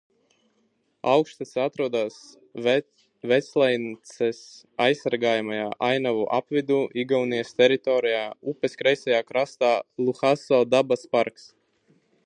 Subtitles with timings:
[1.09, 2.15] Augštece atrodas
[2.67, 4.39] Veclaicenes
[4.87, 8.25] aizsargājamajā ainavu apvidū, Igaunijas teritorijā
[8.55, 9.71] upes kreisajā krastā
[10.09, 11.47] Luhaso dabas parks.